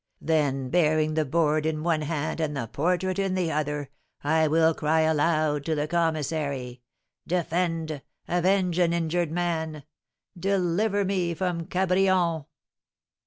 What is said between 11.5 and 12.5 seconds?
Cabrion!'"